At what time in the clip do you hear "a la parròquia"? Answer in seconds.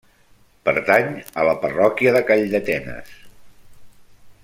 1.41-2.15